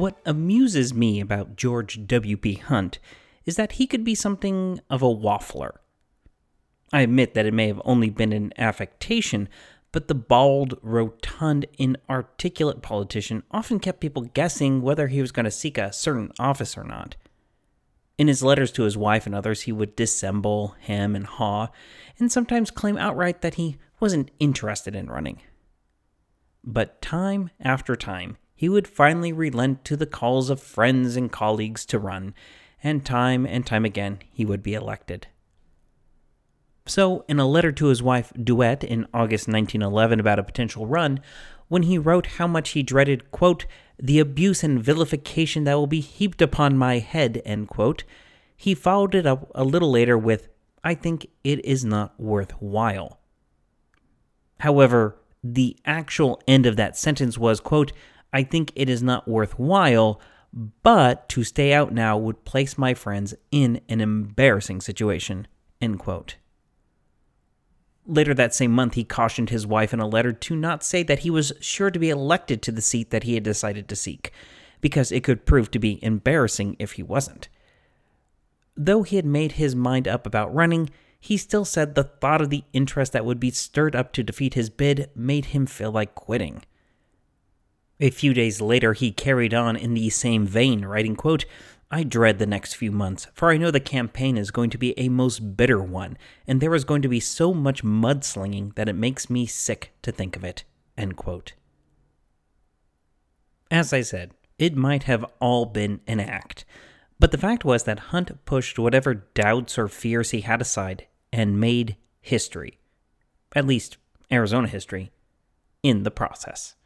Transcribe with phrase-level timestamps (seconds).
[0.00, 2.54] What amuses me about George W.P.
[2.54, 2.98] Hunt
[3.44, 5.72] is that he could be something of a waffler.
[6.90, 9.46] I admit that it may have only been an affectation,
[9.92, 15.50] but the bald, rotund, inarticulate politician often kept people guessing whether he was going to
[15.50, 17.16] seek a certain office or not.
[18.16, 21.68] In his letters to his wife and others, he would dissemble, hem, and haw,
[22.18, 25.42] and sometimes claim outright that he wasn't interested in running.
[26.64, 31.86] But time after time, he would finally relent to the calls of friends and colleagues
[31.86, 32.34] to run,
[32.84, 35.26] and time and time again he would be elected.
[36.84, 41.20] So, in a letter to his wife Duett in August 1911 about a potential run,
[41.68, 43.64] when he wrote how much he dreaded, quote,
[43.98, 48.04] the abuse and vilification that will be heaped upon my head, end quote,
[48.54, 50.50] he followed it up a little later with,
[50.84, 53.20] I think it is not worthwhile.
[54.58, 57.92] However, the actual end of that sentence was, quote,
[58.32, 60.20] I think it is not worthwhile,
[60.82, 65.46] but to stay out now would place my friends in an embarrassing situation,
[65.80, 66.36] end quote.
[68.06, 71.20] Later that same month, he cautioned his wife in a letter to not say that
[71.20, 74.32] he was sure to be elected to the seat that he had decided to seek,
[74.80, 77.48] because it could prove to be embarrassing if he wasn't.
[78.76, 82.50] Though he had made his mind up about running, he still said the thought of
[82.50, 86.14] the interest that would be stirred up to defeat his bid made him feel like
[86.14, 86.62] quitting.
[88.02, 91.44] A few days later, he carried on in the same vein, writing, quote,
[91.90, 94.98] I dread the next few months, for I know the campaign is going to be
[94.98, 98.94] a most bitter one, and there is going to be so much mudslinging that it
[98.94, 100.64] makes me sick to think of it.
[100.96, 101.52] End quote.
[103.70, 106.64] As I said, it might have all been an act,
[107.18, 111.60] but the fact was that Hunt pushed whatever doubts or fears he had aside and
[111.60, 112.78] made history,
[113.54, 113.98] at least
[114.32, 115.10] Arizona history,
[115.82, 116.76] in the process.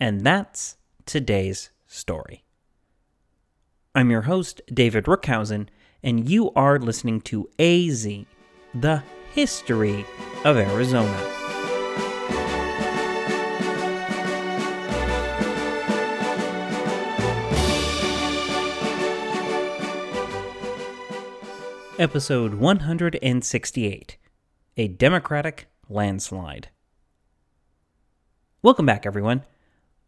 [0.00, 2.44] And that's today's story.
[3.94, 5.68] I'm your host, David Rookhuyzen,
[6.02, 8.04] and you are listening to AZ,
[8.74, 10.04] the history
[10.44, 11.30] of Arizona.
[21.96, 24.16] Episode 168
[24.76, 26.70] A Democratic Landslide.
[28.60, 29.44] Welcome back, everyone.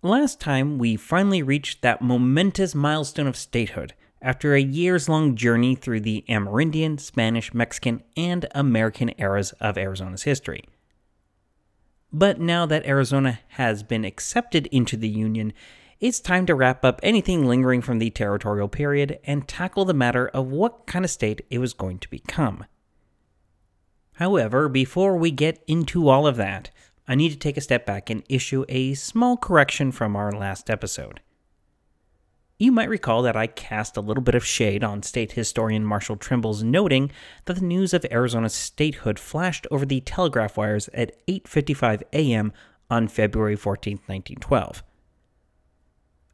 [0.06, 5.75] Last time, we finally reached that momentous milestone of statehood after a years long journey
[5.75, 10.62] through the Amerindian, Spanish, Mexican, and American eras of Arizona's history.
[12.12, 15.53] But now that Arizona has been accepted into the Union,
[15.99, 20.28] it's time to wrap up anything lingering from the territorial period and tackle the matter
[20.28, 22.65] of what kind of state it was going to become.
[24.12, 26.71] However, before we get into all of that,
[27.09, 30.69] I need to take a step back and issue a small correction from our last
[30.69, 31.21] episode.
[32.59, 36.16] You might recall that I cast a little bit of shade on state historian Marshall
[36.16, 37.12] Trimble's noting
[37.45, 42.53] that the news of Arizona's statehood flashed over the telegraph wires at 8:55 a.m.
[42.91, 44.83] on February 14, 1912.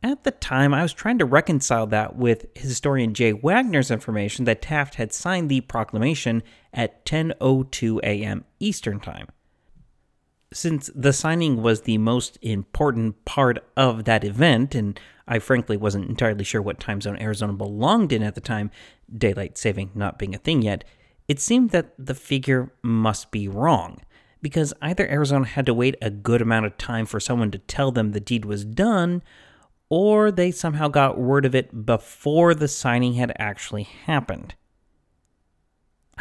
[0.04, 4.62] At the time, I was trying to reconcile that with historian Jay Wagner's information that
[4.62, 8.44] Taft had signed the proclamation at 10:02 a.m.
[8.60, 9.26] Eastern Time
[10.52, 16.08] since the signing was the most important part of that event, and I frankly wasn't
[16.08, 18.70] entirely sure what time zone Arizona belonged in at the time,
[19.16, 20.84] daylight saving not being a thing yet,
[21.28, 23.98] it seemed that the figure must be wrong,
[24.40, 27.92] because either Arizona had to wait a good amount of time for someone to tell
[27.92, 29.22] them the deed was done,
[29.88, 34.54] or they somehow got word of it before the signing had actually happened.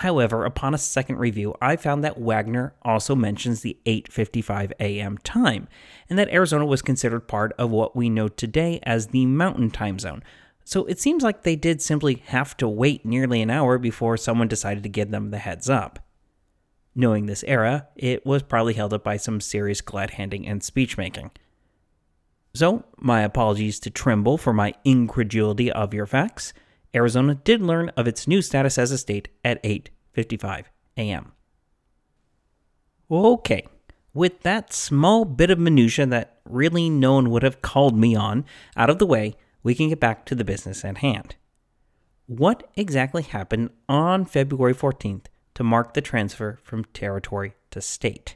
[0.01, 5.19] However, upon a second review, I found that Wagner also mentions the 8:55 a.m.
[5.19, 5.67] time,
[6.09, 10.00] and that Arizona was considered part of what we know today as the Mountain Time
[10.00, 10.23] Zone.
[10.63, 14.47] So it seems like they did simply have to wait nearly an hour before someone
[14.47, 15.99] decided to give them the heads up.
[16.96, 20.97] Knowing this era, it was probably held up by some serious glad handing and speech
[20.97, 21.29] making.
[22.55, 26.53] So, my apologies to Trimble for my incredulity of your facts.
[26.93, 30.66] Arizona did learn of its new status as a state at 8:55
[30.97, 31.32] a.m.
[33.09, 33.67] Okay,
[34.14, 38.46] with that small bit of minutia that really no one would have called me on
[38.76, 41.35] out of the way, we can get back to the business at hand.
[42.28, 48.35] What exactly happened on February 14th to mark the transfer from territory to state?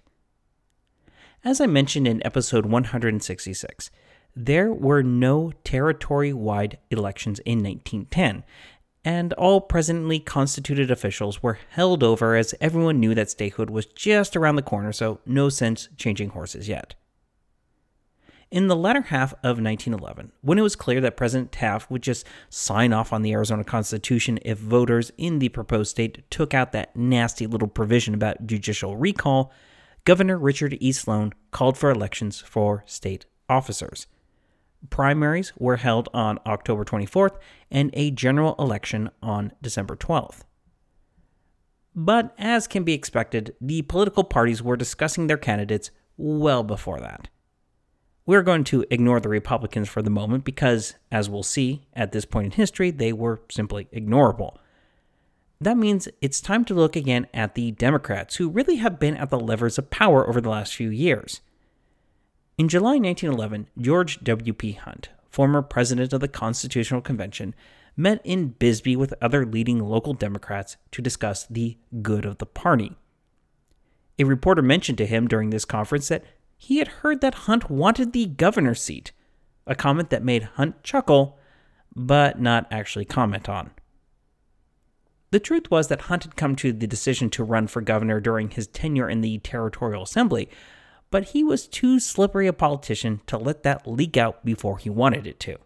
[1.44, 3.92] As I mentioned in episode 166,
[4.36, 8.44] there were no territory wide elections in 1910,
[9.04, 14.36] and all presently constituted officials were held over as everyone knew that statehood was just
[14.36, 16.96] around the corner, so no sense changing horses yet.
[18.52, 22.26] in the latter half of 1911, when it was clear that President Taft would just
[22.50, 26.96] sign off on the Arizona Constitution if voters in the proposed state took out that
[26.96, 29.52] nasty little provision about judicial recall,
[30.06, 30.92] Governor Richard E.
[30.92, 34.08] Sloan called for elections for state officers.
[34.90, 37.38] Primaries were held on October 24th
[37.72, 40.42] and a general election on December 12th.
[41.96, 47.30] But as can be expected, the political parties were discussing their candidates well before that.
[48.26, 52.26] We're going to ignore the Republicans for the moment because, as we'll see at this
[52.26, 54.58] point in history, they were simply ignorable.
[55.62, 59.30] That means it's time to look again at the Democrats, who really have been at
[59.30, 61.42] the levers of power over the last few years.
[62.58, 64.74] In July 1911, George W.P.
[64.74, 67.54] Hunt, former president of the Constitutional Convention,
[67.98, 72.96] met in Bisbee with other leading local Democrats to discuss the good of the party.
[74.18, 76.24] A reporter mentioned to him during this conference that
[76.56, 79.12] he had heard that Hunt wanted the governor's seat,
[79.68, 81.38] a comment that made Hunt chuckle,
[81.94, 83.72] but not actually comment on.
[85.32, 88.50] The truth was that Hunt had come to the decision to run for governor during
[88.50, 90.48] his tenure in the Territorial Assembly,
[91.12, 95.26] but he was too slippery a politician to let that leak out before he wanted
[95.28, 95.58] it to.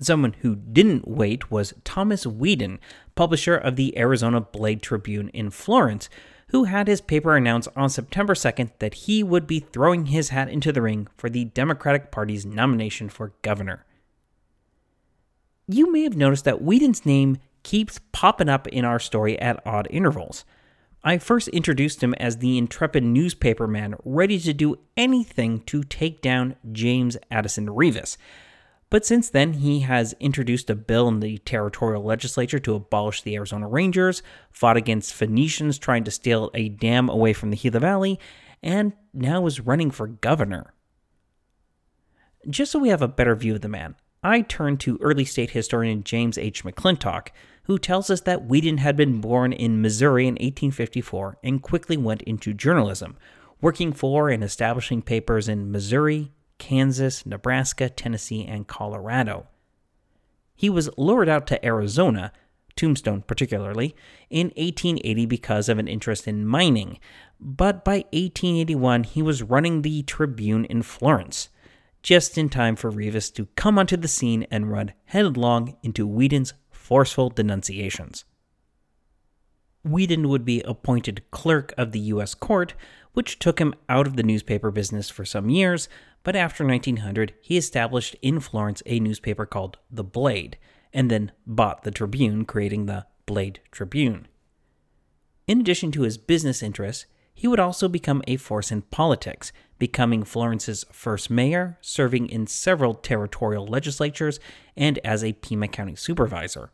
[0.00, 2.78] Someone who didn't wait was Thomas Weeden,
[3.14, 6.08] publisher of the Arizona Blade Tribune in Florence,
[6.48, 10.48] who had his paper announce on September 2nd that he would be throwing his hat
[10.48, 13.84] into the ring for the Democratic Party's nomination for governor.
[15.66, 19.88] You may have noticed that Weeden's name keeps popping up in our story at odd
[19.90, 20.44] intervals.
[21.06, 26.56] I first introduced him as the intrepid newspaperman ready to do anything to take down
[26.72, 28.16] James Addison Reavis.
[28.88, 33.34] But since then, he has introduced a bill in the territorial legislature to abolish the
[33.34, 38.18] Arizona Rangers, fought against Phoenicians trying to steal a dam away from the Gila Valley,
[38.62, 40.72] and now is running for governor.
[42.48, 45.50] Just so we have a better view of the man, I turn to early state
[45.50, 46.64] historian James H.
[46.64, 47.28] McClintock,
[47.64, 52.22] who tells us that Weeden had been born in Missouri in 1854 and quickly went
[52.22, 53.16] into journalism,
[53.60, 59.48] working for and establishing papers in Missouri, Kansas, Nebraska, Tennessee, and Colorado.
[60.54, 62.32] He was lured out to Arizona,
[62.76, 63.94] Tombstone particularly,
[64.30, 66.98] in 1880 because of an interest in mining,
[67.40, 71.48] but by 1881 he was running the Tribune in Florence,
[72.02, 76.52] just in time for Reavis to come onto the scene and run headlong into Weeden's
[76.84, 78.26] forceful denunciations.
[79.86, 82.34] Weeden would be appointed clerk of the U.S.
[82.34, 82.74] Court,
[83.14, 85.88] which took him out of the newspaper business for some years,
[86.22, 90.58] but after 1900, he established in Florence a newspaper called The Blade,
[90.92, 94.28] and then bought the Tribune, creating the Blade Tribune.
[95.46, 99.52] In addition to his business interests, he would also become a force in politics,
[99.84, 104.40] becoming Florence's first mayor, serving in several territorial legislatures,
[104.74, 106.70] and as a Pima County supervisor.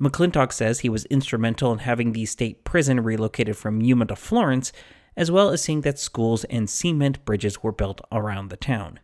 [0.00, 4.72] McClintock says he was instrumental in having the state prison relocated from Yuma to Florence
[5.16, 9.00] as well as seeing that schools and cement bridges were built around the town.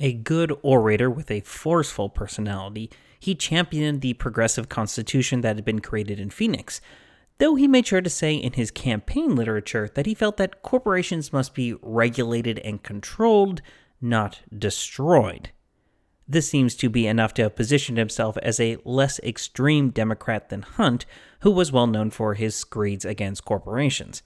[0.00, 2.90] A good orator with a forceful personality,
[3.20, 6.80] he championed the progressive constitution that had been created in Phoenix,
[7.42, 11.32] though he made sure to say in his campaign literature that he felt that corporations
[11.32, 13.60] must be regulated and controlled,
[14.00, 15.50] not destroyed.
[16.28, 20.62] This seems to be enough to have positioned himself as a less extreme Democrat than
[20.62, 21.04] Hunt,
[21.40, 24.22] who was well known for his screeds against corporations.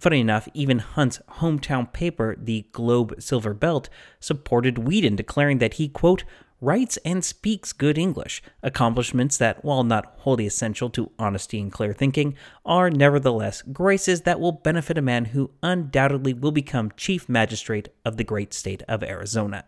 [0.00, 5.86] Funny enough, even Hunt's hometown paper, the Globe Silver Belt, supported Weeden, declaring that he,
[5.86, 6.24] quote,
[6.66, 11.92] writes and speaks good English, accomplishments that, while not wholly essential to honesty and clear
[11.92, 17.88] thinking, are nevertheless graces that will benefit a man who undoubtedly will become Chief Magistrate
[18.04, 19.64] of the great state of Arizona.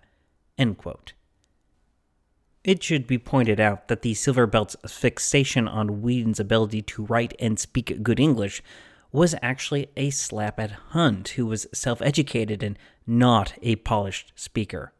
[2.64, 7.32] It should be pointed out that the Silver Belt's fixation on Weeden's ability to write
[7.38, 8.60] and speak good English
[9.12, 12.76] was actually a slap at Hunt, who was self educated and
[13.06, 14.92] not a polished speaker.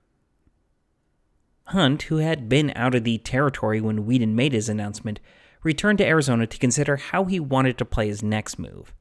[1.69, 5.21] Hunt, who had been out of the territory when Weeden made his announcement,
[5.63, 8.95] returned to Arizona to consider how he wanted to play his next move.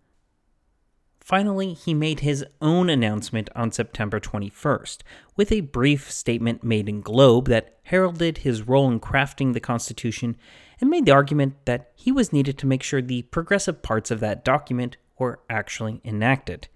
[1.22, 5.00] Finally, he made his own announcement on September 21st,
[5.36, 10.38] with a brief statement made in Globe that heralded his role in crafting the Constitution
[10.80, 14.20] and made the argument that he was needed to make sure the progressive parts of
[14.22, 16.70] that document were actually enacted.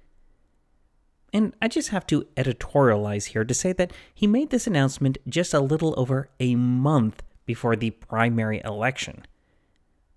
[1.33, 5.53] And I just have to editorialize here to say that he made this announcement just
[5.53, 9.23] a little over a month before the primary election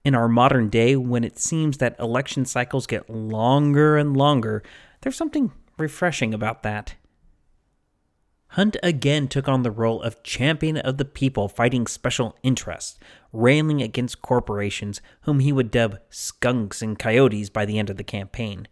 [0.05, 4.63] in our modern day, when it seems that election cycles get longer and longer,
[5.01, 6.95] there's something refreshing about that.
[8.49, 13.01] Hunt again took on the role of champion of the people fighting special interests,
[13.33, 18.05] railing against corporations whom he would dub skunks and coyotes by the end of the
[18.05, 18.69] campaign.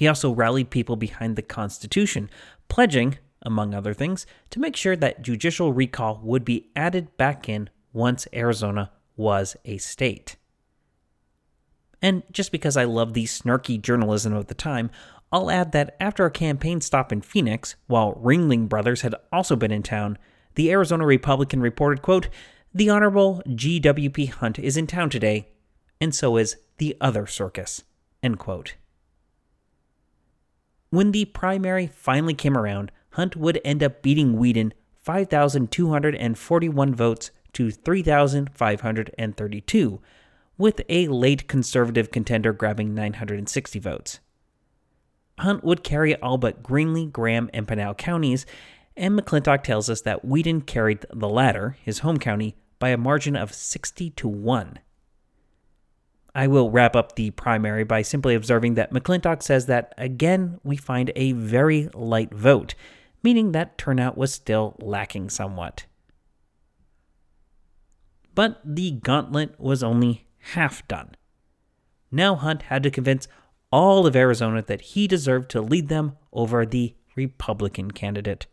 [0.00, 2.30] He also rallied people behind the Constitution,
[2.68, 7.68] pledging, among other things, to make sure that judicial recall would be added back in
[7.92, 10.36] once Arizona was a state.
[12.00, 14.90] And just because I love the snarky journalism of the time,
[15.30, 19.70] I'll add that after a campaign stop in Phoenix, while Ringling Brothers had also been
[19.70, 20.16] in town,
[20.54, 22.30] the Arizona Republican reported, quote,
[22.72, 24.24] The Honorable G.W.P.
[24.24, 25.50] Hunt is in town today,
[26.00, 27.82] and so is the other circus,
[28.22, 28.76] end quote.
[30.90, 37.70] When the primary finally came around, Hunt would end up beating Weeden 5,241 votes to
[37.70, 40.00] 3,532,
[40.58, 44.18] with a late conservative contender grabbing 960 votes.
[45.38, 48.44] Hunt would carry all but Greenlee, Graham, and Pinal counties,
[48.96, 53.36] and McClintock tells us that Weeden carried the latter, his home county, by a margin
[53.36, 54.80] of 60 to 1.
[56.40, 60.74] I will wrap up the primary by simply observing that McClintock says that, again, we
[60.74, 62.74] find a very light vote,
[63.22, 65.84] meaning that turnout was still lacking somewhat.
[68.34, 71.14] But the gauntlet was only half done.
[72.10, 73.28] Now Hunt had to convince
[73.70, 78.46] all of Arizona that he deserved to lead them over the Republican candidate.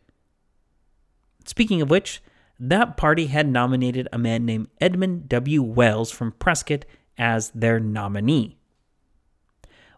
[1.46, 2.22] Speaking of which,
[2.60, 5.64] that party had nominated a man named Edmund W.
[5.64, 6.84] Wells from Prescott
[7.18, 8.58] as their nominee.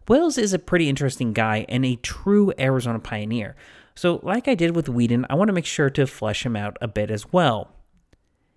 [0.07, 3.55] Wells is a pretty interesting guy and a true Arizona pioneer.
[3.93, 6.77] So, like I did with Weeden, I want to make sure to flesh him out
[6.81, 7.71] a bit as well.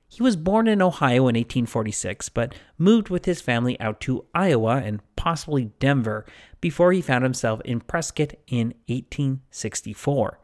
[0.09, 4.77] He was born in Ohio in 1846, but moved with his family out to Iowa
[4.77, 6.27] and possibly Denver
[6.61, 10.39] before he found himself in Prescott in 1864.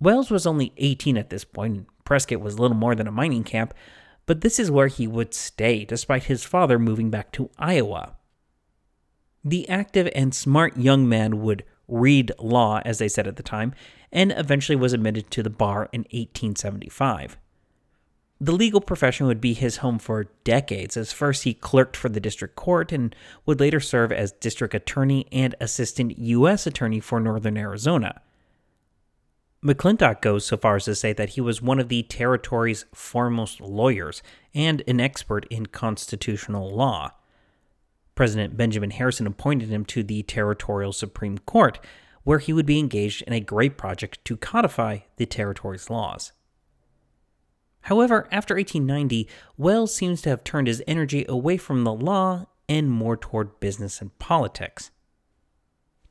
[0.00, 3.42] Wells was only 18 at this point, and Prescott was little more than a mining
[3.42, 3.72] camp,
[4.26, 8.16] but this is where he would stay despite his father moving back to Iowa.
[9.44, 13.74] The active and smart young man would read law, as they said at the time,
[14.10, 17.36] and eventually was admitted to the bar in 1875.
[18.40, 22.20] The legal profession would be his home for decades, as first he clerked for the
[22.20, 23.14] district court and
[23.46, 26.66] would later serve as district attorney and assistant U.S.
[26.66, 28.20] attorney for Northern Arizona.
[29.64, 33.60] McClintock goes so far as to say that he was one of the territory's foremost
[33.60, 34.22] lawyers
[34.54, 37.12] and an expert in constitutional law.
[38.14, 41.80] President Benjamin Harrison appointed him to the Territorial Supreme Court,
[42.24, 46.32] where he would be engaged in a great project to codify the territory's laws.
[47.82, 52.90] However, after 1890, Wells seems to have turned his energy away from the law and
[52.90, 54.90] more toward business and politics.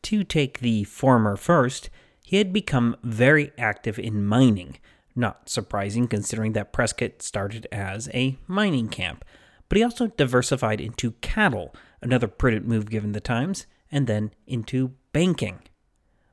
[0.03, 1.89] To take the former first,
[2.33, 4.75] he had become very active in mining,
[5.15, 9.23] not surprising considering that Prescott started as a mining camp,
[9.69, 14.93] but he also diversified into cattle, another prudent move given the times, and then into
[15.11, 15.59] banking.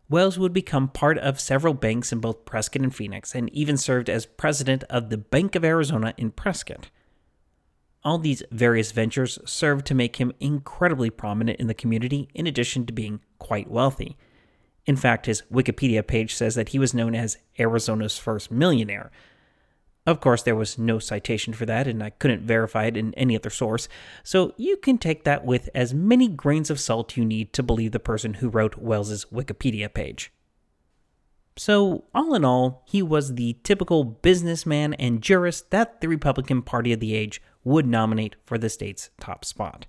[0.08, 4.08] Wells would become part of several banks in both Prescott and Phoenix, and even served
[4.08, 6.88] as president of the Bank of Arizona in Prescott.
[8.02, 12.86] All these various ventures served to make him incredibly prominent in the community, in addition
[12.86, 14.16] to being quite wealthy.
[14.86, 19.10] In fact, his Wikipedia page says that he was known as Arizona's first millionaire,
[20.06, 23.36] of course, there was no citation for that, and I couldn't verify it in any
[23.36, 23.88] other source,
[24.24, 27.92] so you can take that with as many grains of salt you need to believe
[27.92, 30.32] the person who wrote Wells's Wikipedia page.
[31.56, 36.92] So, all in all, he was the typical businessman and jurist that the Republican Party
[36.92, 39.86] of the age would nominate for the state's top spot.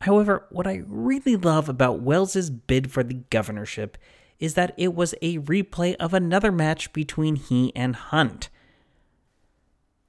[0.00, 3.96] However, what I really love about Wells's bid for the governorship
[4.38, 8.50] is that it was a replay of another match between he and Hunt.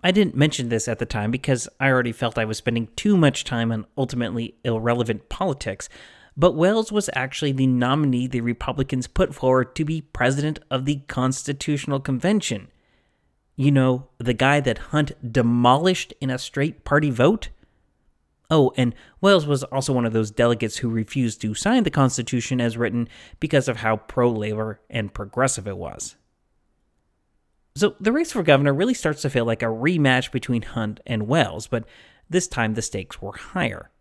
[0.04, 3.18] I didn't mention this at the time because I already felt I was spending too
[3.18, 5.90] much time on ultimately irrelevant politics,
[6.38, 11.02] but Wells was actually the nominee the Republicans put forward to be president of the
[11.08, 12.68] Constitutional Convention.
[13.56, 17.50] You know, the guy that Hunt demolished in a straight party vote?
[18.50, 22.62] Oh, and Wells was also one of those delegates who refused to sign the Constitution
[22.62, 23.10] as written
[23.40, 26.16] because of how pro labor and progressive it was.
[27.76, 31.28] So the race for governor really starts to feel like a rematch between Hunt and
[31.28, 31.86] Wells, but
[32.30, 33.92] this time the stakes were higher.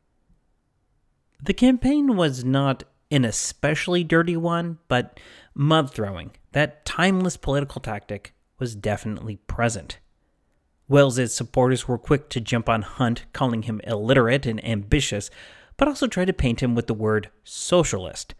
[1.42, 5.18] The campaign was not an especially dirty one, but
[5.54, 9.98] mud throwing, that timeless political tactic, was definitely present.
[10.88, 15.30] Wells's supporters were quick to jump on Hunt, calling him illiterate and ambitious,
[15.76, 18.34] but also tried to paint him with the word socialist.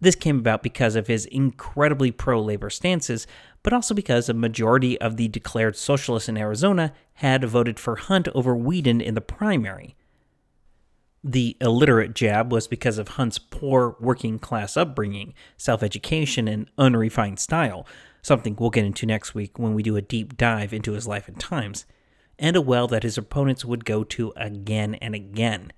[0.00, 3.26] This came about because of his incredibly pro labor stances,
[3.62, 8.28] but also because a majority of the declared socialists in Arizona had voted for Hunt
[8.34, 9.96] over Weeden in the primary.
[11.24, 17.40] The illiterate jab was because of Hunt's poor working class upbringing, self education, and unrefined
[17.40, 17.86] style,
[18.28, 21.26] something we'll get into next week when we do a deep dive into his life
[21.26, 21.84] and times,
[22.38, 25.72] and a well that his opponents would go to again and again.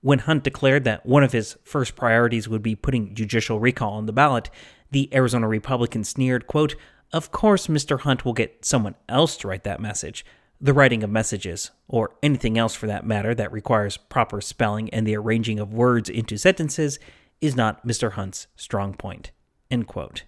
[0.00, 4.06] When Hunt declared that one of his first priorities would be putting judicial recall on
[4.06, 4.48] the ballot,
[4.90, 6.76] the Arizona Republican sneered, quote,
[7.12, 8.00] Of course, Mr.
[8.00, 10.24] Hunt will get someone else to write that message.
[10.60, 15.06] The writing of messages, or anything else for that matter that requires proper spelling and
[15.06, 16.98] the arranging of words into sentences,
[17.40, 18.12] is not Mr.
[18.12, 19.32] Hunt's strong point.
[19.70, 20.22] End quote.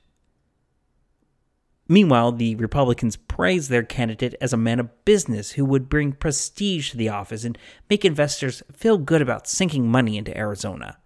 [1.90, 6.92] Meanwhile, the Republicans praised their candidate as a man of business who would bring prestige
[6.92, 7.58] to the office and
[7.90, 10.98] make investors feel good about sinking money into Arizona.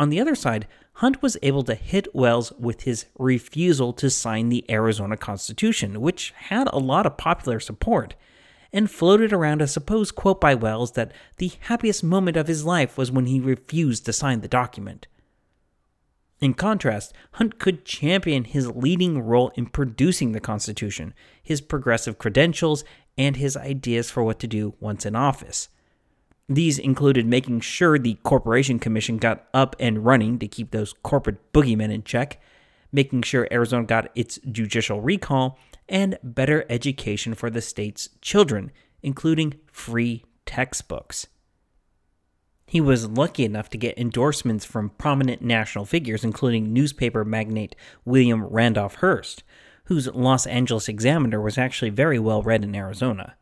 [0.00, 4.48] On the other side, Hunt was able to hit Wells with his refusal to sign
[4.48, 8.14] the Arizona Constitution, which had a lot of popular support,
[8.72, 12.96] and floated around a supposed quote by Wells that the happiest moment of his life
[12.96, 15.06] was when he refused to sign the document.
[16.42, 22.82] In contrast, Hunt could champion his leading role in producing the Constitution, his progressive credentials,
[23.16, 25.68] and his ideas for what to do once in office.
[26.48, 31.52] These included making sure the Corporation Commission got up and running to keep those corporate
[31.52, 32.42] boogeymen in check,
[32.90, 39.54] making sure Arizona got its judicial recall, and better education for the state's children, including
[39.70, 41.28] free textbooks.
[42.72, 47.76] He was lucky enough to get endorsements from prominent national figures, including newspaper magnate
[48.06, 49.44] William Randolph Hearst,
[49.84, 53.36] whose Los Angeles Examiner was actually very well read in Arizona.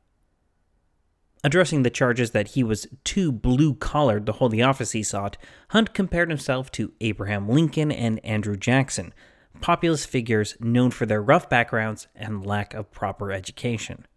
[1.44, 5.36] Addressing the charges that he was too blue collared to hold the office he sought,
[5.68, 9.14] Hunt compared himself to Abraham Lincoln and Andrew Jackson,
[9.60, 14.08] populist figures known for their rough backgrounds and lack of proper education.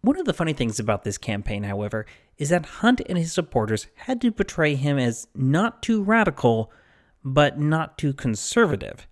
[0.00, 2.06] One of the funny things about this campaign, however,
[2.42, 6.72] is that Hunt and his supporters had to portray him as not too radical,
[7.22, 9.06] but not too conservative.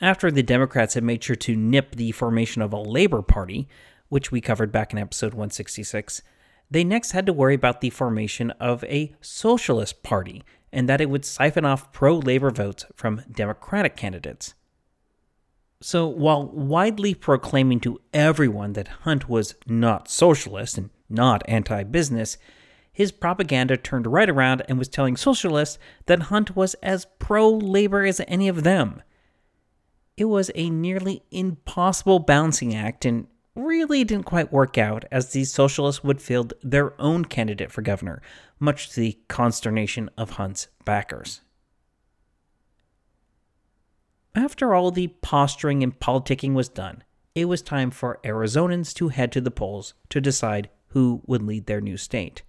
[0.00, 3.66] After the Democrats had made sure to nip the formation of a Labor Party,
[4.10, 6.22] which we covered back in episode 166,
[6.70, 11.10] they next had to worry about the formation of a Socialist Party and that it
[11.10, 14.54] would siphon off pro labor votes from Democratic candidates.
[15.80, 22.38] So, while widely proclaiming to everyone that Hunt was not socialist and not anti business,
[22.92, 28.04] his propaganda turned right around and was telling socialists that Hunt was as pro labor
[28.04, 29.02] as any of them.
[30.16, 35.44] It was a nearly impossible balancing act and really didn't quite work out as the
[35.44, 38.20] socialists would field their own candidate for governor,
[38.58, 41.40] much to the consternation of Hunt's backers.
[44.34, 47.02] After all the posturing and politicking was done,
[47.34, 51.66] it was time for Arizonans to head to the polls to decide who would lead
[51.66, 52.42] their new state.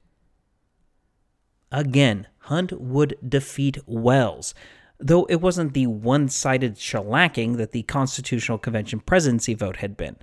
[1.72, 4.54] Again, Hunt would defeat Wells,
[5.00, 10.18] though it wasn't the one sided shellacking that the Constitutional Convention presidency vote had been.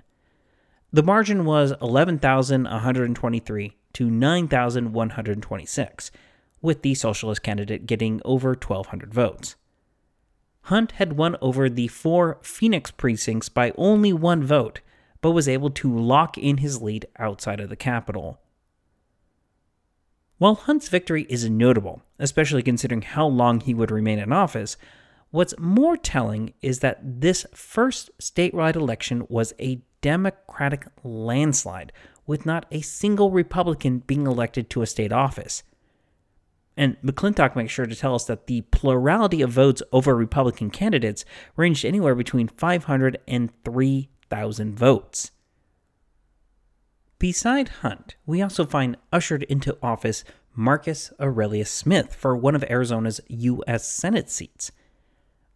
[0.91, 6.11] The margin was 11,123 to 9,126,
[6.61, 9.55] with the Socialist candidate getting over 1,200 votes.
[10.63, 14.81] Hunt had won over the four Phoenix precincts by only one vote,
[15.21, 18.39] but was able to lock in his lead outside of the capital.
[20.37, 24.77] While Hunt's victory is notable, especially considering how long he would remain in office,
[25.31, 31.91] what's more telling is that this first statewide election was a Democratic landslide,
[32.27, 35.63] with not a single Republican being elected to a state office.
[36.75, 41.25] And McClintock makes sure to tell us that the plurality of votes over Republican candidates
[41.55, 43.51] ranged anywhere between 500 and
[44.29, 45.31] 3,000 votes.
[47.19, 50.23] Beside Hunt, we also find ushered into office
[50.55, 53.87] Marcus Aurelius Smith for one of Arizona's U.S.
[53.87, 54.71] Senate seats.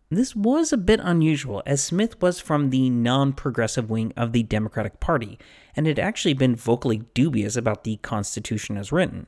[0.09, 4.43] This was a bit unusual, as Smith was from the non progressive wing of the
[4.43, 5.39] Democratic Party
[5.75, 9.27] and had actually been vocally dubious about the Constitution as written.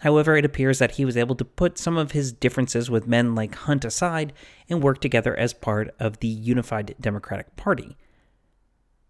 [0.00, 3.34] However, it appears that he was able to put some of his differences with men
[3.34, 4.32] like Hunt aside
[4.68, 7.96] and work together as part of the unified Democratic Party.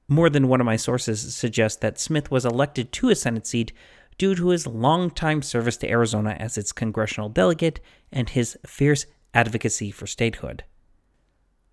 [0.09, 3.73] More than one of my sources suggest that Smith was elected to a Senate seat
[4.17, 7.79] due to his long-time service to Arizona as its congressional delegate
[8.11, 10.65] and his fierce advocacy for statehood.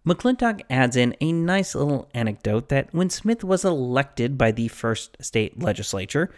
[0.05, 5.17] McClintock adds in a nice little anecdote that when Smith was elected by the first
[5.19, 6.29] state legislature,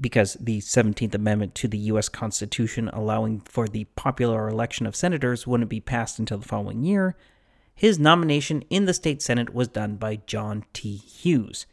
[0.00, 2.08] because the 17th Amendment to the U.S.
[2.08, 7.14] Constitution allowing for the popular election of senators wouldn't be passed until the following year,
[7.74, 10.96] his nomination in the state Senate was done by John T.
[10.96, 11.66] Hughes.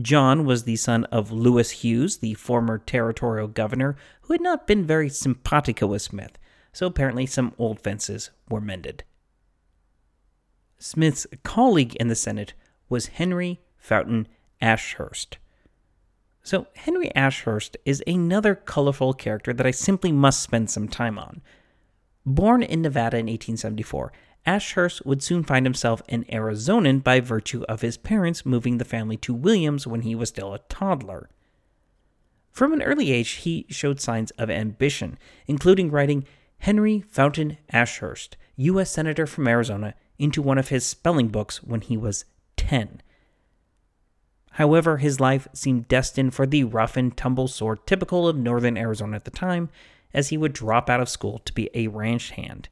[0.00, 4.84] John was the son of Louis Hughes, the former territorial governor, who had not been
[4.84, 6.38] very simpatico with Smith,
[6.72, 9.04] so apparently some old fences were mended.
[10.78, 12.54] Smith's colleague in the Senate
[12.88, 14.26] was Henry Fountain
[14.60, 15.38] Ashurst.
[16.42, 21.40] So, Henry Ashurst is another colorful character that I simply must spend some time on.
[22.26, 24.12] Born in Nevada in 1874,
[24.44, 29.16] Ashurst would soon find himself an Arizonan by virtue of his parents moving the family
[29.18, 31.28] to Williams when he was still a toddler.
[32.50, 36.24] From an early age, he showed signs of ambition, including writing
[36.58, 38.90] Henry Fountain Ashurst, U.S.
[38.90, 42.24] Senator from Arizona, into one of his spelling books when he was
[42.56, 43.00] 10.
[44.52, 49.16] However, his life seemed destined for the rough and tumble sort typical of northern Arizona
[49.16, 49.70] at the time,
[50.12, 52.68] as he would drop out of school to be a ranch hand.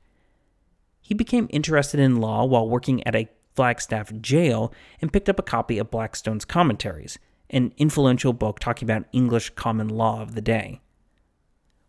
[1.10, 5.42] He became interested in law while working at a Flagstaff jail and picked up a
[5.42, 7.18] copy of Blackstone's Commentaries,
[7.50, 10.80] an influential book talking about English common law of the day.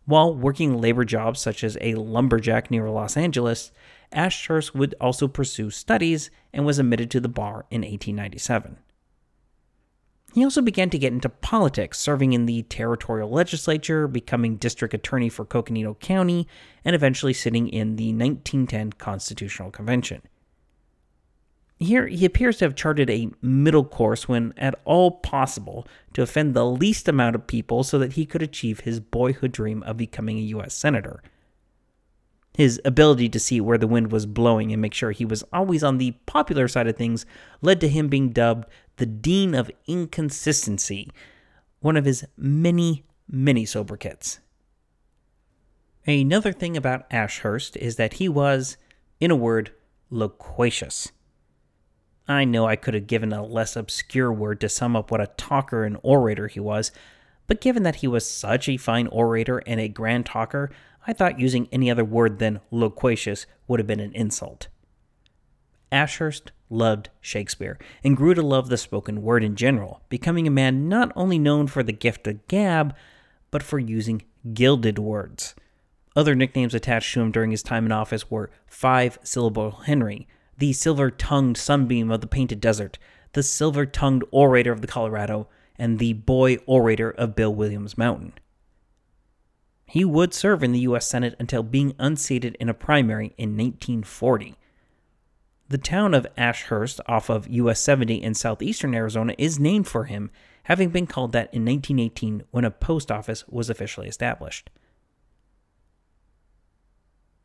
[0.06, 3.70] While working labor jobs such as a lumberjack near Los Angeles,
[4.10, 8.76] Ashurst would also pursue studies and was admitted to the bar in 1897.
[10.34, 15.28] He also began to get into politics, serving in the territorial legislature, becoming district attorney
[15.28, 16.48] for Coconino County,
[16.84, 20.22] and eventually sitting in the 1910 Constitutional Convention.
[21.78, 26.54] Here, he appears to have charted a middle course when at all possible to offend
[26.54, 30.38] the least amount of people so that he could achieve his boyhood dream of becoming
[30.38, 30.74] a U.S.
[30.74, 31.22] Senator.
[32.54, 35.82] His ability to see where the wind was blowing and make sure he was always
[35.82, 37.24] on the popular side of things
[37.62, 41.10] led to him being dubbed the Dean of Inconsistency,
[41.80, 44.38] one of his many, many sobriquets.
[46.06, 48.76] Another thing about Ashurst is that he was,
[49.18, 49.72] in a word,
[50.10, 51.10] loquacious.
[52.28, 55.28] I know I could have given a less obscure word to sum up what a
[55.36, 56.92] talker and orator he was,
[57.46, 60.70] but given that he was such a fine orator and a grand talker,
[61.06, 64.68] I thought using any other word than loquacious would have been an insult.
[65.90, 70.88] Ashurst loved Shakespeare and grew to love the spoken word in general, becoming a man
[70.88, 72.94] not only known for the gift of gab,
[73.50, 74.22] but for using
[74.54, 75.54] gilded words.
[76.14, 80.26] Other nicknames attached to him during his time in office were Five Syllable Henry,
[80.58, 82.98] the silver tongued sunbeam of the painted desert,
[83.32, 88.34] the silver tongued orator of the Colorado, and the boy orator of Bill Williams Mountain.
[89.92, 91.06] He would serve in the U.S.
[91.06, 94.54] Senate until being unseated in a primary in 1940.
[95.68, 100.30] The town of Ashurst off of US 70 in southeastern Arizona is named for him,
[100.62, 104.70] having been called that in 1918 when a post office was officially established.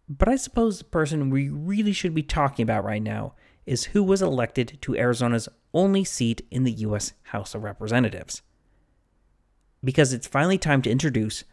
[0.08, 3.34] But I suppose the person we really should be talking about right now
[3.66, 7.12] is who was elected to Arizona's only seat in the U.S.
[7.24, 8.42] House of Representatives.
[9.84, 11.44] Because it's finally time to introduce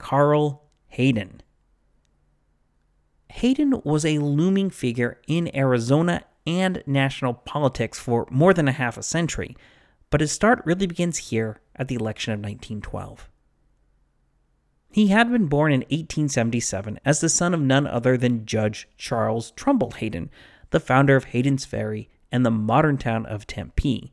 [0.00, 1.42] Carl Hayden.
[3.28, 8.96] Hayden was a looming figure in Arizona and national politics for more than a half
[8.96, 9.56] a century,
[10.08, 13.28] but his start really begins here at the election of 1912.
[14.90, 19.52] He had been born in 1877 as the son of none other than Judge Charles
[19.52, 20.30] Trumbull Hayden,
[20.70, 24.12] the founder of Hayden's Ferry and the modern town of Tempe.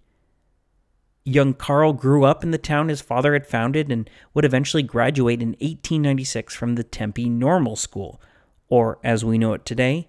[1.27, 5.41] Young Carl grew up in the town his father had founded and would eventually graduate
[5.41, 8.21] in 1896 from the Tempe Normal School,
[8.69, 10.07] or as we know it today,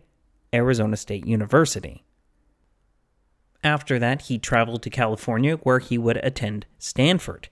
[0.54, 2.04] Arizona State University.
[3.64, 7.48] After that, he traveled to California where he would attend Stanford.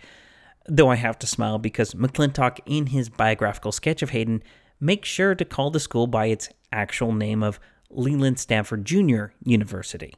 [0.68, 4.44] Though I have to smile because McClintock, in his biographical sketch of Hayden,
[4.78, 7.58] makes sure to call the school by its actual name of
[7.90, 10.14] Leland Stanford Junior University.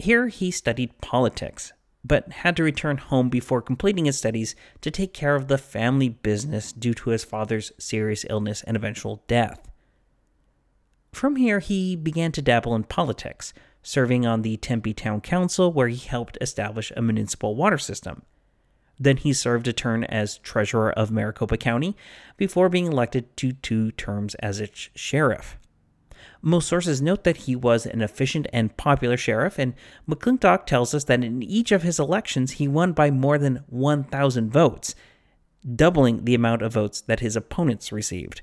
[0.00, 5.12] Here he studied politics, but had to return home before completing his studies to take
[5.12, 9.68] care of the family business due to his father's serious illness and eventual death.
[11.12, 15.88] From here, he began to dabble in politics, serving on the Tempe Town Council, where
[15.88, 18.22] he helped establish a municipal water system.
[18.98, 21.94] Then he served a term as treasurer of Maricopa County
[22.38, 25.58] before being elected to two terms as its sheriff.
[26.42, 29.74] Most sources note that he was an efficient and popular sheriff, and
[30.08, 34.50] McClintock tells us that in each of his elections he won by more than 1,000
[34.50, 34.94] votes,
[35.74, 38.42] doubling the amount of votes that his opponents received.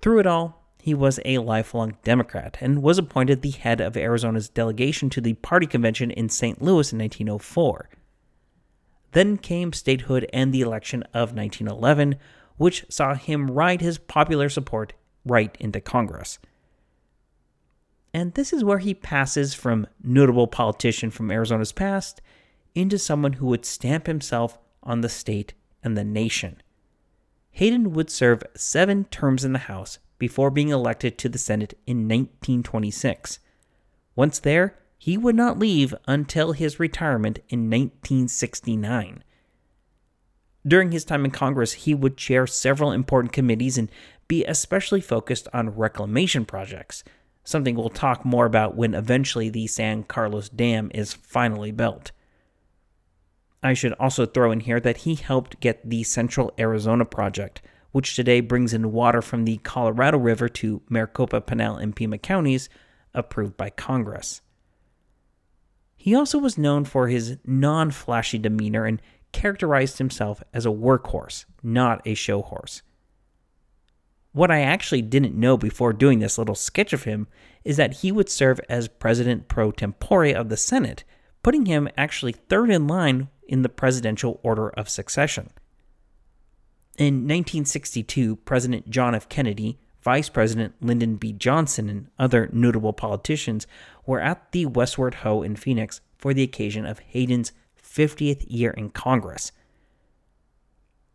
[0.00, 4.50] Through it all, he was a lifelong Democrat and was appointed the head of Arizona's
[4.50, 6.60] delegation to the party convention in St.
[6.60, 7.88] Louis in 1904.
[9.12, 12.16] Then came statehood and the election of 1911,
[12.56, 14.92] which saw him ride his popular support
[15.24, 16.38] right into Congress.
[18.12, 22.22] And this is where he passes from notable politician from Arizona's past
[22.74, 26.62] into someone who would stamp himself on the state and the nation.
[27.50, 32.08] Hayden would serve seven terms in the House before being elected to the Senate in
[32.08, 33.38] 1926.
[34.16, 39.22] Once there, he would not leave until his retirement in 1969.
[40.66, 43.90] During his time in Congress, he would chair several important committees and
[44.28, 47.04] be especially focused on reclamation projects,
[47.44, 52.12] something we'll talk more about when eventually the San Carlos Dam is finally built.
[53.62, 58.16] I should also throw in here that he helped get the Central Arizona Project, which
[58.16, 62.68] today brings in water from the Colorado River to Maricopa, Pinal, and Pima counties,
[63.14, 64.42] approved by Congress.
[65.96, 69.00] He also was known for his non flashy demeanor and
[69.34, 72.80] characterized himself as a workhorse, not a show horse.
[74.32, 77.28] What I actually didn't know before doing this little sketch of him
[77.64, 81.04] is that he would serve as president pro tempore of the Senate,
[81.42, 85.50] putting him actually third in line in the presidential order of succession.
[86.96, 89.28] In 1962, President John F.
[89.28, 91.32] Kennedy, Vice President Lyndon B.
[91.32, 93.66] Johnson, and other notable politicians
[94.06, 97.52] were at the Westward Ho in Phoenix for the occasion of Hayden's
[97.94, 99.52] 50th year in Congress.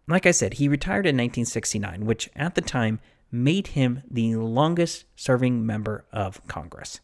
[0.07, 2.99] Like I said, he retired in 1969, which at the time
[3.31, 6.99] made him the longest serving member of Congress.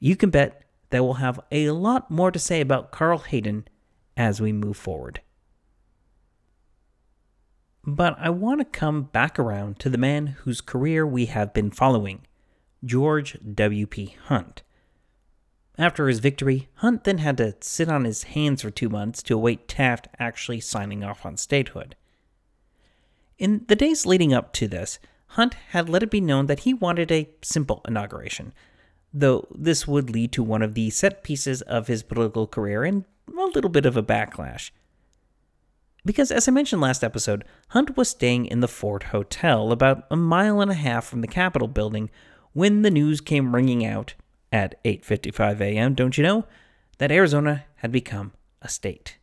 [0.00, 3.68] You can bet that we'll have a lot more to say about Carl Hayden
[4.16, 5.20] as we move forward.
[7.84, 11.70] But I want to come back around to the man whose career we have been
[11.70, 12.26] following,
[12.84, 14.16] George W.P.
[14.24, 14.62] Hunt.
[15.78, 19.34] After his victory, Hunt then had to sit on his hands for two months to
[19.34, 21.94] await Taft actually signing off on statehood.
[23.38, 24.98] In the days leading up to this,
[25.32, 28.52] Hunt had let it be known that he wanted a simple inauguration,
[29.14, 33.04] though this would lead to one of the set pieces of his political career and
[33.28, 34.72] a little bit of a backlash.
[36.04, 40.16] Because, as I mentioned last episode, Hunt was staying in the Ford Hotel about a
[40.16, 42.10] mile and a half from the Capitol building
[42.52, 44.14] when the news came ringing out
[44.52, 46.46] at 8:55 a.m., don't you know,
[46.98, 48.32] that Arizona had become
[48.62, 49.18] a state.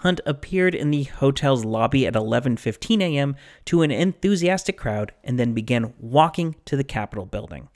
[0.00, 3.36] Hunt appeared in the hotel's lobby at 11:15 a.m.
[3.64, 7.68] to an enthusiastic crowd and then began walking to the Capitol building.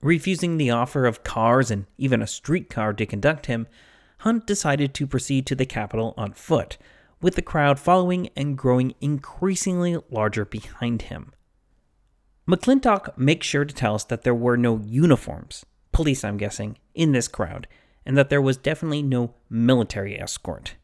[0.00, 3.66] Refusing the offer of cars and even a streetcar to conduct him,
[4.18, 6.78] Hunt decided to proceed to the Capitol on foot,
[7.20, 11.32] with the crowd following and growing increasingly larger behind him.
[12.48, 17.12] McClintock makes sure to tell us that there were no uniforms, police, I'm guessing, in
[17.12, 17.68] this crowd,
[18.06, 20.76] and that there was definitely no military escort.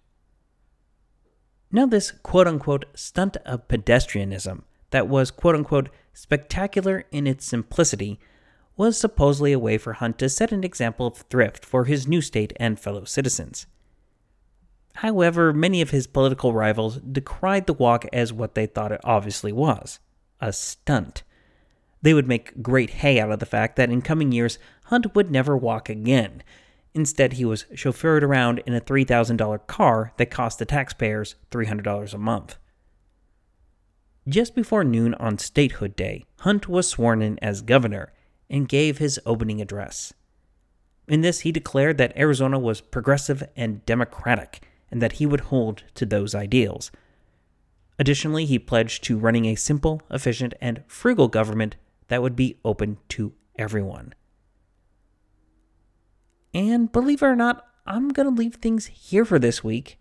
[1.72, 8.20] Now, this quote unquote stunt of pedestrianism that was quote unquote spectacular in its simplicity
[8.76, 12.20] was supposedly a way for Hunt to set an example of thrift for his new
[12.20, 13.66] state and fellow citizens.
[14.96, 19.52] However, many of his political rivals decried the walk as what they thought it obviously
[19.52, 19.98] was
[20.40, 21.22] a stunt
[22.04, 25.30] they would make great hay out of the fact that in coming years, Hunt would
[25.30, 26.42] never walk again.
[26.92, 32.18] Instead, he was chauffeured around in a $3,000 car that cost the taxpayers $300 a
[32.18, 32.56] month.
[34.28, 38.12] Just before noon on Statehood Day, Hunt was sworn in as governor
[38.50, 40.12] and gave his opening address.
[41.08, 45.84] In this, he declared that Arizona was progressive and democratic and that he would hold
[45.94, 46.90] to those ideals.
[47.98, 51.76] Additionally, he pledged to running a simple, efficient, and frugal government
[52.08, 54.14] that would be open to everyone.
[56.52, 59.98] And believe it or not, I'm going to leave things here for this week,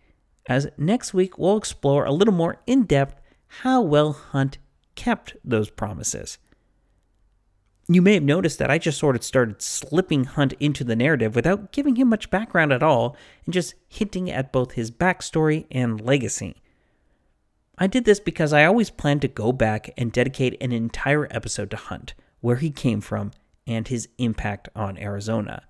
[0.48, 3.20] as next week we'll explore a little more in depth
[3.62, 4.58] how well Hunt
[4.96, 6.38] kept those promises.
[7.90, 11.36] You may have noticed that I just sort of started slipping Hunt into the narrative
[11.36, 16.00] without giving him much background at all and just hinting at both his backstory and
[16.00, 16.62] legacy.
[17.78, 21.72] I did this because I always planned to go back and dedicate an entire episode
[21.72, 23.32] to Hunt, where he came from,
[23.66, 25.64] and his impact on Arizona.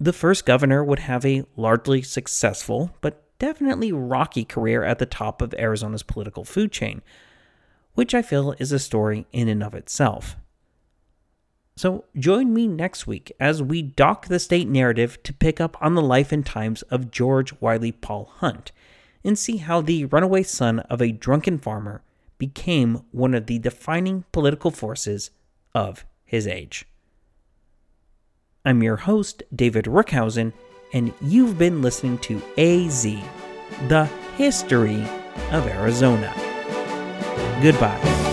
[0.00, 5.40] The first governor would have a largely successful, but definitely rocky career at the top
[5.40, 7.02] of Arizona's political food chain,
[7.94, 10.36] which I feel is a story in and of itself.
[11.76, 15.94] So join me next week as we dock the state narrative to pick up on
[15.94, 18.72] the life and times of George Wiley Paul Hunt
[19.24, 22.02] and see how the runaway son of a drunken farmer
[22.38, 25.30] became one of the defining political forces
[25.74, 26.86] of his age.
[28.64, 30.52] I'm your host, David Rookhuyzen,
[30.92, 33.02] and you've been listening to AZ,
[33.88, 35.02] the history
[35.50, 36.32] of Arizona.
[37.62, 38.23] Goodbye.